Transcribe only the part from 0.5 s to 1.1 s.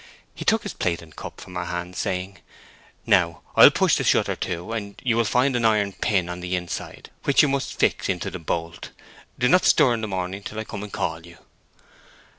his plate